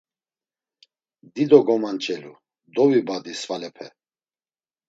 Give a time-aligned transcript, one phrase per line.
[1.33, 2.33] Dido gomanç̌elu
[2.75, 3.87] dovibadi svalepe.